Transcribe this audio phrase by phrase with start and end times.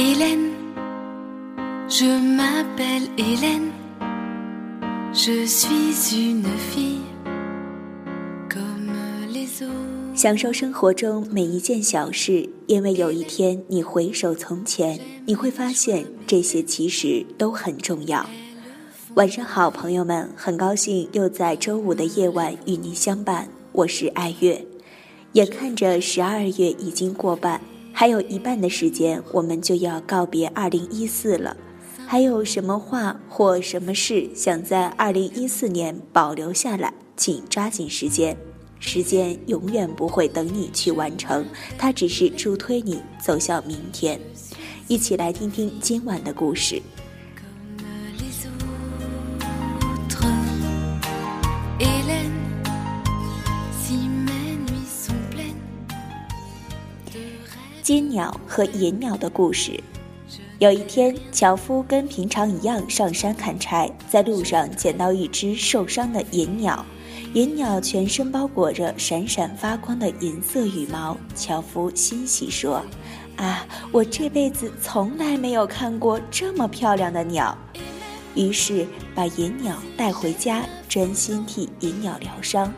[0.00, 0.52] Hélène,
[1.88, 3.72] je m'appelle Hélène,
[5.12, 7.00] je suis une fille
[8.48, 8.92] comme
[9.28, 10.14] les autres.
[10.14, 18.24] 享受生活中每一件小事，因为有一天你回首从前，你会发现这些其实都很重要。
[19.14, 24.64] 晚上好，朋友们，很高兴又在周五的夜晚与您相伴，我是爱月。
[25.32, 27.60] 眼看着十二月已经过半。
[27.98, 31.56] 还有一半的时间，我们就要告别二零一四了。
[32.06, 36.94] 还有什么话或什么事想在二零一四年保留下来？
[37.16, 38.36] 请抓紧时间，
[38.78, 41.44] 时间永远不会等你去完成，
[41.76, 44.20] 它只是助推你走向明天。
[44.86, 46.80] 一起来听听今晚的故事。
[57.88, 59.82] 金鸟和银鸟的故事。
[60.58, 66.84] 有一天，樵夫跟平常一样上山砍柴，在路上捡到一只受伤的银鸟。
[67.32, 71.16] 银鸟全身包裹着闪闪发光的银色羽毛。
[71.34, 72.84] 樵夫欣喜说
[73.36, 77.56] ：“啊，我这辈子从来没有看过这么漂亮的鸟。”
[78.36, 82.70] 于是把银鸟带回家，专心替银鸟疗伤。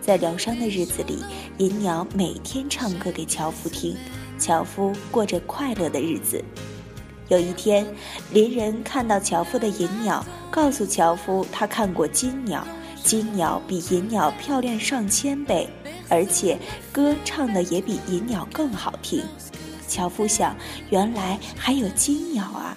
[0.00, 1.22] 在疗伤的日子里，
[1.58, 3.96] 银鸟每天唱歌给樵夫听。
[4.40, 6.42] 樵夫过着快乐的日子。
[7.28, 7.86] 有一天，
[8.32, 12.66] 邻人看到樵夫的银鸟，告诉樵夫他看过金鸟，
[13.04, 15.68] 金鸟比银鸟漂亮上千倍，
[16.08, 16.58] 而且
[16.90, 19.22] 歌唱的也比银鸟更好听。
[19.86, 20.56] 樵夫想，
[20.88, 22.76] 原来还有金鸟啊！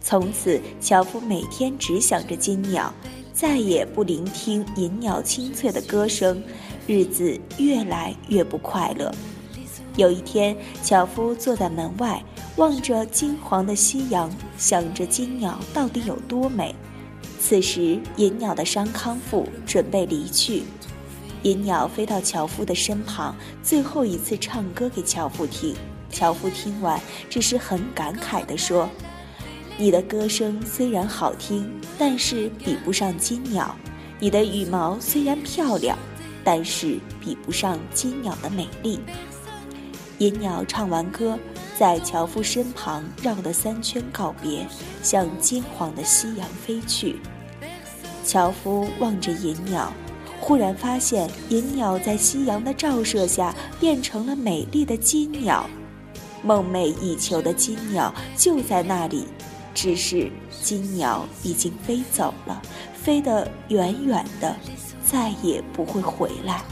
[0.00, 2.92] 从此，樵夫每天只想着金鸟，
[3.32, 6.42] 再也不聆听银鸟清脆的歌声，
[6.86, 9.14] 日子越来越不快乐。
[9.96, 12.22] 有一天，樵夫坐在门外，
[12.56, 16.74] 望着金黄的夕阳，想着金鸟到底有多美。
[17.38, 20.62] 此时，银鸟的伤康复，准备离去。
[21.42, 25.74] 银鸟飞到樵夫的身旁，最后一次唱歌给樵夫听。
[26.08, 28.88] 樵夫听完，只是很感慨地说
[29.76, 33.74] ：“你的歌声虽然好听，但是比不上金鸟；
[34.20, 35.98] 你的羽毛虽然漂亮，
[36.44, 39.00] 但是比不上金鸟的美丽。”
[40.22, 41.36] 银鸟唱完歌，
[41.76, 44.64] 在樵夫身旁绕了三圈告别，
[45.02, 47.16] 向金黄的夕阳飞去。
[48.22, 49.92] 樵夫望着银鸟，
[50.40, 55.68] 忽然发现银鸟在夕阳的照射下变成了美丽的金鸟，
[56.44, 59.26] 梦寐以求的金鸟就在那里，
[59.74, 60.30] 只是
[60.62, 62.62] 金鸟已经飞走了，
[62.94, 64.54] 飞得远远的，
[65.04, 66.62] 再也不会回来。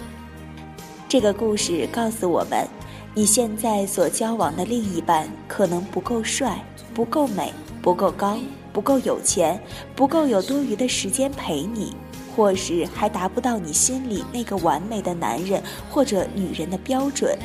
[1.08, 2.64] 这个故事告诉我们。
[3.12, 8.38] 你现在所交往的另一半可能不够帅，不够美，不够高，
[8.72, 9.60] 不够有钱，
[9.96, 11.92] 不够有多余的时间陪你，
[12.36, 15.60] 或是还达不到你心里那个完美的男人
[15.90, 17.36] 或者女人的标准。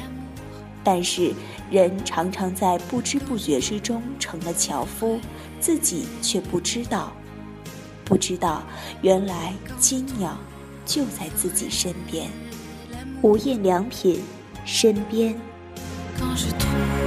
[0.84, 1.34] 但是，
[1.72, 5.20] 人常常在不知不觉之中成了樵夫，
[5.60, 7.12] 自己却不知道，
[8.04, 8.62] 不知道
[9.02, 10.38] 原来金鸟
[10.86, 12.30] 就在自己身边。
[13.24, 14.22] 无印良品，
[14.64, 15.36] 身边。
[16.18, 17.05] Quand je trouverai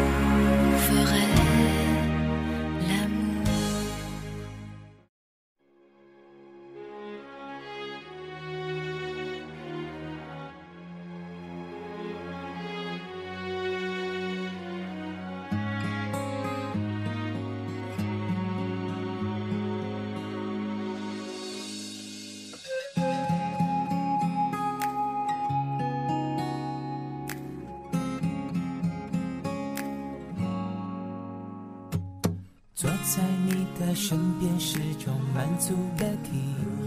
[33.17, 36.39] 在你的身边是种满足的体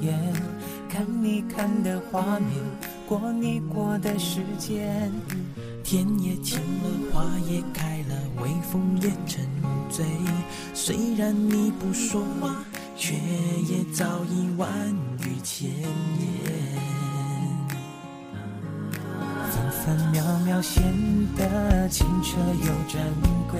[0.02, 0.16] 验，
[0.88, 2.52] 看你看的画面，
[3.08, 5.12] 过你过的时间，
[5.84, 9.44] 天也晴了，花也开了，微风也沉
[9.90, 10.06] 醉。
[10.76, 12.64] 虽然你不说话，
[12.96, 14.70] 却也早已万
[15.26, 15.82] 语千言。
[19.50, 20.84] 分分秒秒显
[21.36, 23.02] 得清澈又珍
[23.50, 23.60] 贵。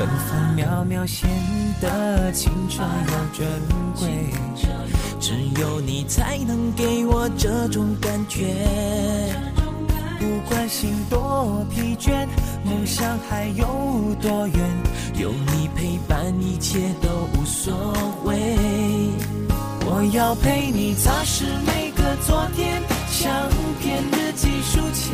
[0.00, 1.28] 分分秒秒显
[1.78, 3.46] 得青春又珍
[3.98, 4.08] 贵。
[5.20, 8.56] 只有你才能给我这种感觉。
[10.18, 12.26] 不管心多疲倦，
[12.64, 13.66] 梦想还有
[14.22, 14.58] 多远，
[15.16, 17.08] 有你陪伴，一切都
[17.38, 17.74] 无所
[18.24, 18.56] 谓。
[19.84, 23.30] 我要陪你擦拭每个昨天，相
[23.82, 25.12] 片日记书签，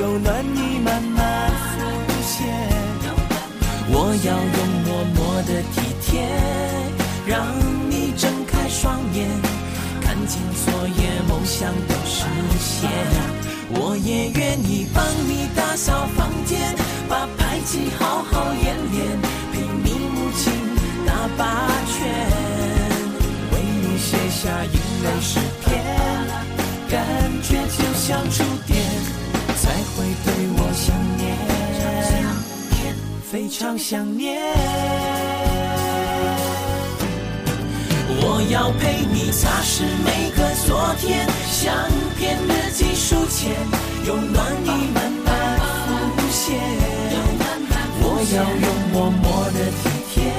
[0.00, 1.99] 有暖意慢慢。
[3.92, 6.22] 我要用默默的体贴，
[7.26, 7.46] 让
[7.90, 9.28] 你睁开双眼。
[10.00, 12.24] 看见昨夜梦想都实
[12.58, 12.88] 现，
[13.70, 16.74] 我也愿意帮你打扫房间，
[17.08, 19.20] 把排挤好好演练，
[19.52, 20.52] 陪你母亲
[21.06, 21.98] 打八拳，
[23.52, 25.68] 为你写下英美诗篇，
[26.88, 27.04] 感
[27.42, 28.42] 觉就像触
[33.30, 34.42] 非常想念。
[38.22, 41.72] 我要陪你擦拭每个昨天，相
[42.18, 43.54] 片日记书签，
[44.04, 45.28] 有暖意慢慢
[46.16, 46.58] 浮现。
[48.02, 50.32] 我要用默默的体贴，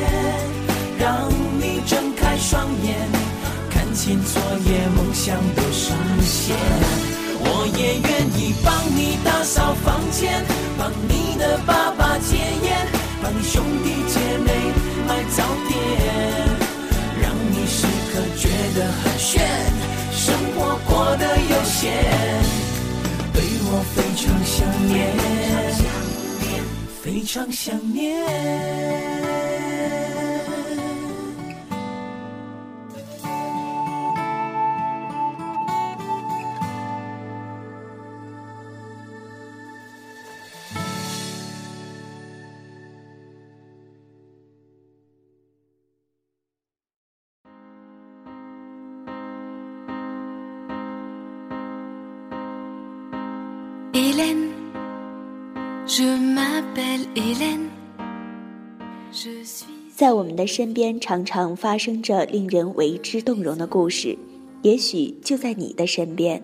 [1.00, 3.08] 让你睁开双眼，
[3.70, 5.94] 看清昨夜梦想都实
[6.26, 6.58] 现。
[7.44, 10.44] 我也愿意帮你打扫房间，
[11.08, 12.88] 你的爸爸戒烟，
[13.22, 14.50] 帮你兄弟姐妹
[15.08, 15.72] 买早点。
[17.22, 19.44] 让你时刻觉得很炫，
[20.12, 21.92] 生活过得悠闲，
[23.34, 24.56] 对我非常想
[24.88, 24.92] 念，
[27.02, 28.02] 非常想念。
[59.96, 64.16] 在我们的身边，常常发生着令人为之动容的故事，
[64.62, 66.44] 也许就在你的身边。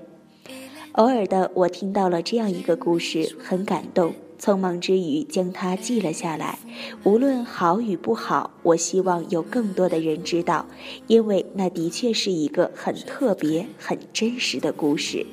[0.93, 6.57] 偶尔的，我听到了这样一个故事，很感动，匆忙之余将它记了下来。
[7.03, 10.65] 无论好与不好，我希望有更多的人知道，
[11.05, 15.25] 因为那的确是一个很特别、很真实的故事。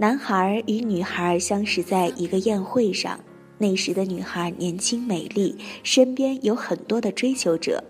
[0.00, 3.20] 男孩与女孩相识在一个宴会上。
[3.58, 7.84] 那时的女孩年轻美丽，身边有很多的追求者，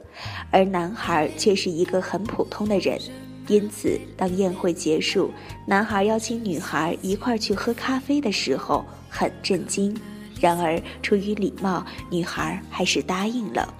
[0.50, 2.98] 而男孩却是一个很普通的人。
[3.46, 5.30] 因此，当宴会结束，
[5.68, 9.96] 男孩邀请女孩一块去喝咖啡的时候，很震惊。
[10.40, 13.72] 然而，出于礼貌，女孩还是答应了。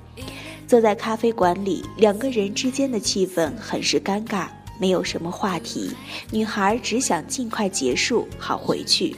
[0.68, 4.46] 坐在咖啡馆里，两个人之间的气氛很是尴尬，
[4.80, 5.90] 没有什么话题。
[6.32, 9.14] 女孩只想尽快结束，好回去。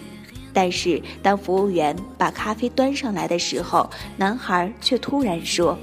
[0.53, 3.89] 但是，当服务员把咖啡端上来的时候，
[4.19, 5.79] 男孩却突然说：“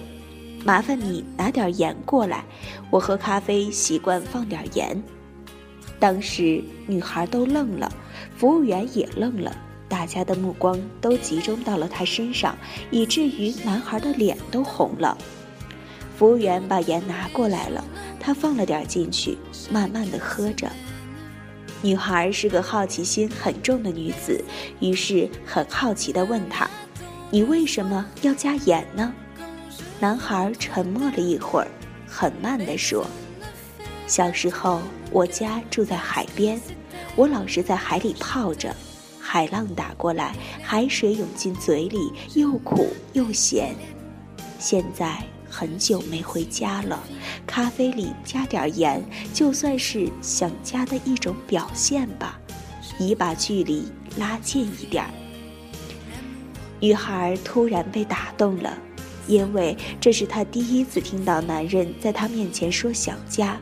[0.63, 2.43] 麻烦你拿点盐过来，
[2.91, 5.01] 我喝咖啡习惯放点盐。”
[5.99, 7.91] 当时，女孩都愣了，
[8.37, 9.57] 服务员也愣了，
[9.87, 12.55] 大家的目光都集中到了他身上，
[12.91, 15.17] 以至于男孩的脸都红了。
[16.15, 17.83] 服务员把盐拿过来了，
[18.29, 19.39] 他放了点进去，
[19.71, 20.69] 慢慢的喝着。
[21.81, 24.39] 女孩是个好奇心很重的女子，
[24.79, 26.69] 于是很好奇地问他
[27.31, 29.11] ：“你为什么要加盐呢？”
[29.99, 31.67] 男孩沉默了一会儿，
[32.07, 33.03] 很慢地说
[34.05, 36.61] ：“小时候我家住在海边，
[37.15, 38.75] 我老是在海里泡着，
[39.19, 43.73] 海浪打过来，海水涌进嘴里，又苦又咸。
[44.59, 45.17] 现在
[45.49, 47.01] 很久没回家了，
[47.47, 49.03] 咖啡里加点盐，
[49.33, 52.39] 就算是想家的一种表现吧，
[52.99, 55.05] 以把距离拉近一点。
[56.79, 58.77] 女孩突然被打动了，
[59.27, 63.59] 因为这是她第一次听到男人在她面前说想家。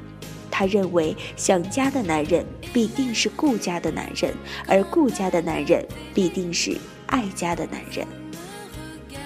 [0.51, 4.34] 她认为想家的男人必定是顾家的男人，
[4.67, 6.77] 而顾家的男人必定是
[7.08, 8.08] 爱家的男人。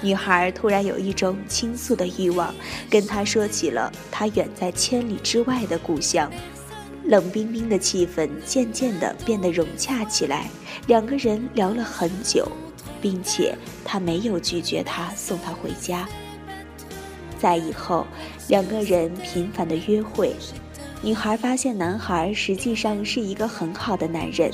[0.01, 2.53] 女孩突然有一种倾诉的欲望，
[2.89, 6.31] 跟他说起了她远在千里之外的故乡。
[7.05, 10.47] 冷冰冰的气氛渐渐地变得融洽起来，
[10.87, 12.47] 两个人聊了很久，
[13.01, 16.07] 并且他没有拒绝他送她回家。
[17.39, 18.05] 在以后，
[18.47, 20.35] 两个人频繁的约会。
[21.01, 24.51] 女孩发现，男孩实际上是一个很好的男人，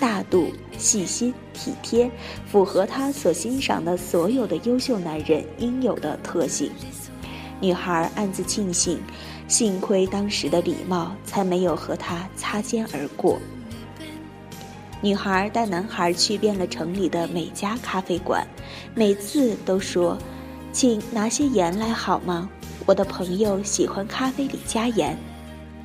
[0.00, 0.50] 大度、
[0.82, 2.10] 细心、体贴，
[2.46, 6.70] 符合她所欣赏的所有的优秀男人应有的特性。
[7.60, 8.98] 女孩暗自庆幸，
[9.46, 13.38] 幸亏当时的礼貌，才没有和他擦肩而过。
[15.00, 18.44] 女孩带男孩去遍了城里的每家咖啡馆，
[18.96, 20.18] 每次都说
[20.72, 22.50] ：“请拿些盐来好吗？
[22.84, 25.16] 我的朋友喜欢咖啡里加盐。”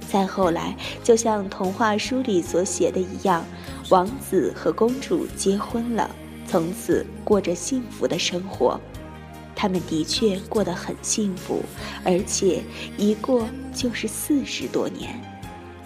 [0.09, 3.43] 再后来，就像童话书里所写的一样，
[3.89, 6.13] 王子和公主结婚了，
[6.45, 8.79] 从此过着幸福的生活。
[9.55, 11.63] 他们的确过得很幸福，
[12.03, 12.61] 而且
[12.97, 15.19] 一过就是四十多年，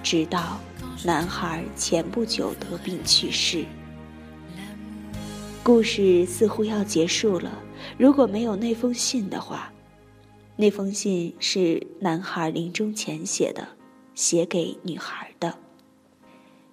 [0.04, 0.60] 直到
[1.06, 3.64] 男孩前不久得病去世。
[5.64, 7.52] 故事似乎要结束了，
[7.98, 9.72] 如果没有那封信的话，
[10.58, 13.68] 那封信是男孩临终前写的。
[14.14, 15.58] 写给女孩的。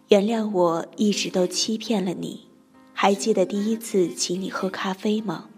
[0.09, 2.47] 原谅我一直都欺骗了你。
[2.95, 5.49] 还记得第一次请你喝咖啡吗？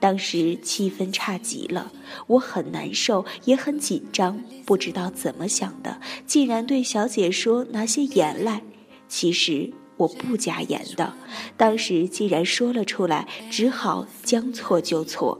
[0.00, 1.92] 当时气氛差极了，
[2.26, 8.62] 我很难受，也很紧张，不知道怎么想的，竟然对小姐说拿些盐来。
[9.08, 11.12] 其实我不加盐的，
[11.56, 15.38] 当时既然说了出来，只好将错就错。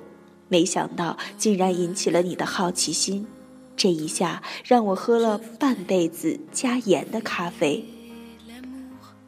[0.49, 3.27] 没想到竟然引起了你的好奇心。
[3.77, 7.85] 这一下让我喝了半辈子加盐的咖啡。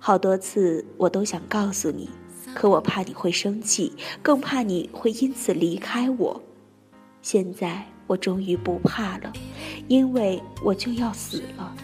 [0.02, 2.08] 好多次我都想告诉你，
[2.54, 3.92] 可我怕你会生气，
[4.22, 6.42] 更怕你会因此离开我。
[7.20, 9.30] 现在我终于不怕了，
[9.88, 11.76] 因为我就要死了。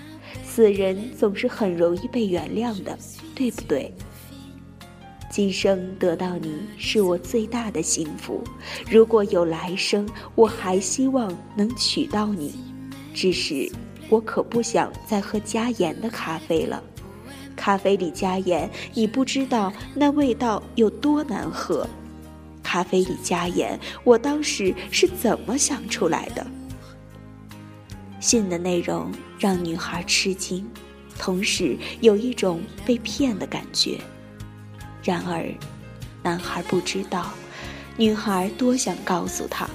[0.43, 2.99] 死人总是很容易被原谅的，
[3.35, 3.93] 对不对？
[5.31, 8.43] 今生得到你是我最大的幸福，
[8.91, 12.55] 如果有来生，我还希望能娶到你。
[13.13, 13.71] 只是，
[14.09, 16.83] 我可不想再喝加盐的咖啡了。
[17.57, 21.89] 咖啡里加盐，你不知道那味道有多难喝。
[22.63, 26.47] 咖啡里加盐，我当时是怎么想出来的？
[28.21, 30.69] 信的内容让女孩吃惊，
[31.19, 33.99] 同时有一种被骗的感觉。
[35.03, 35.47] 然而，
[36.23, 37.31] 男孩不知道，
[37.97, 39.69] 女孩多想告诉他，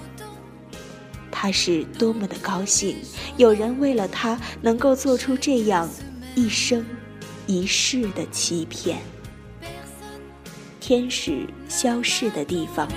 [1.31, 2.97] 他是多么的高兴，
[3.37, 5.89] 有人为了他能够做出这样
[6.35, 6.85] 一生
[7.51, 8.97] 一世的欺骗。
[10.79, 12.87] 天使消逝的地方。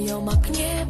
[0.00, 0.86] znajomak nie.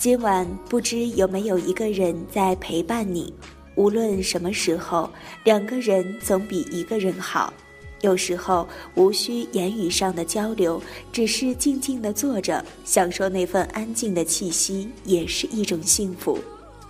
[0.00, 3.34] 今晚不知有没有一个人在陪伴你？
[3.74, 5.10] 无论什么时候，
[5.44, 7.52] 两个人总比一个人好。
[8.00, 16.38] 有时候无需言语上的交流，只是静静的坐着，享受那份安静的气息，也是一种幸福。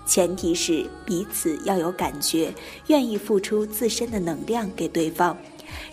[0.07, 2.55] 前提是彼此要有感觉，
[2.87, 5.37] 愿意付出自身的能量给对方。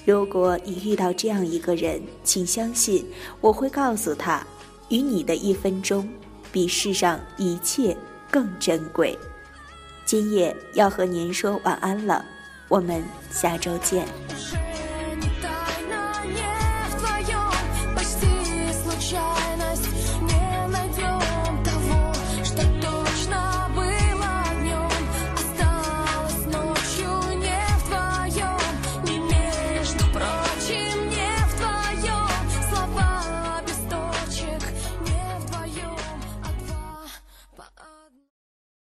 [0.05, 3.03] 如果你遇到这样一个人，请相信，
[3.41, 4.45] 我会告诉他，
[4.89, 6.07] 与你的一分钟。
[6.51, 7.95] 比世上一切
[8.29, 9.17] 更珍贵。
[10.05, 12.23] 今夜要和您说晚安了，
[12.67, 14.07] 我们下周见。